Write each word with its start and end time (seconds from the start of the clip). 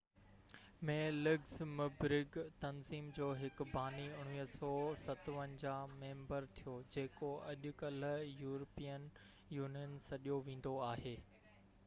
1957 0.11 0.85
۾ 0.89 0.93
Luxembourg 1.25 2.37
تنظيم 2.61 3.09
جو 3.17 3.25
هڪ 3.41 3.67
باني 3.73 4.05
ميمبر 5.99 6.47
ٿيو 6.59 6.77
جيڪو 6.95 7.29
اڄڪلهه 7.51 8.25
يورپين 8.45 9.05
يونين 9.59 9.93
سڏيو 10.07 10.39
ويندو 10.49 10.73
آهي 10.91 11.13